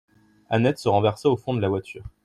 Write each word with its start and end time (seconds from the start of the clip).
Annette 0.49 0.79
se 0.79 0.89
renversa 0.89 1.29
au 1.29 1.37
fond 1.37 1.53
de 1.53 1.61
la 1.61 1.69
voiture. 1.69 2.03